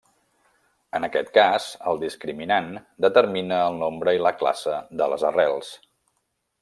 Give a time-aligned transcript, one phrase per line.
[0.99, 2.71] En aquest cas el discriminant
[3.07, 5.71] determina el nombre i la classe de les arrels.